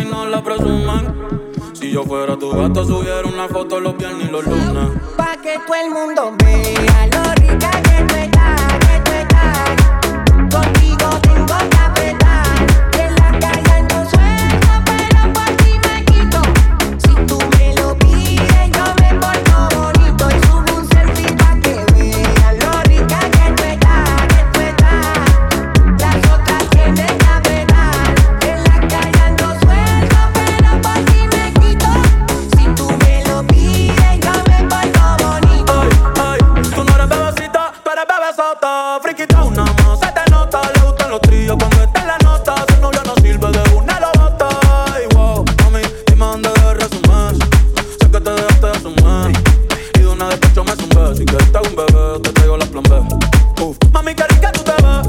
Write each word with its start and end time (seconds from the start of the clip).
y 0.00 0.04
no 0.04 0.26
la 0.26 0.42
presuman. 0.42 1.14
Si 1.72 1.90
yo 1.90 2.04
fuera 2.04 2.36
tu 2.36 2.50
gato, 2.50 2.84
subiera 2.84 3.26
una 3.26 3.48
foto 3.48 3.80
los 3.80 3.96
viernes 3.96 4.28
y 4.28 4.30
los 4.30 4.46
lunes. 4.46 4.90
Pa' 5.16 5.36
que 5.42 5.58
todo 5.66 5.76
el 5.76 5.90
mundo 5.90 6.34
vea 6.38 7.06
lo 7.06 7.34
rica 7.34 7.67
Así 51.18 51.26
que 51.26 51.36
está 51.36 51.60
un 51.60 51.74
bebé, 51.74 52.20
te 52.22 52.32
traigo 52.32 52.56
la 52.56 52.64
plan 52.66 52.84
B. 52.84 53.64
Uf. 53.64 53.76
Mami, 53.92 54.14
qué 54.14 54.22
rica 54.28 54.52
tú 54.52 54.62
te 54.62 54.70
ves. 54.70 55.07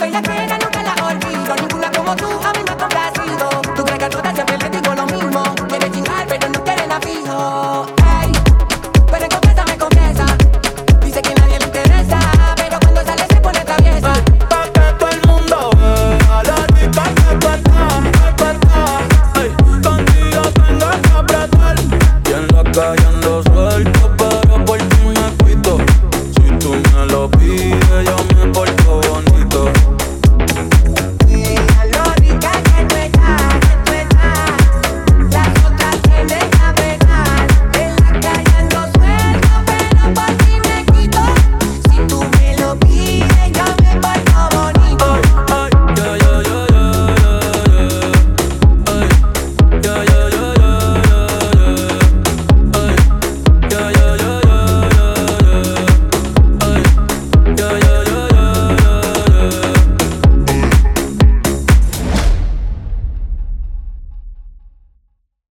baila 0.00 0.39